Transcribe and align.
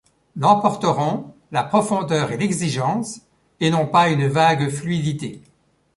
L’emporteront 0.35 1.31
la 1.51 1.63
profondeur 1.63 2.31
et 2.31 2.37
l’exigence 2.37 3.21
et 3.59 3.69
non 3.69 3.85
pas 3.85 4.09
une 4.09 4.25
vague 4.27 4.67
fluidité. 4.71 5.43